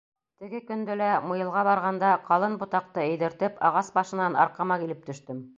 [0.43, 2.15] —Теге көндө лә, муйылға барғанда...
[2.31, 5.49] ҡалын ботаҡты эйҙертеп, ағас башынан арҡама килеп төштөм.